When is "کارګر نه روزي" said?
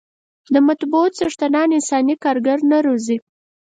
2.23-3.17